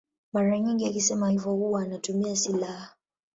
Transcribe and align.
Mara 0.33 0.59
nyingi 0.59 0.87
akisema 0.87 1.29
hivyo 1.29 1.51
huwa 1.51 1.81
anatumia 1.81 2.35
silaha. 2.35 2.89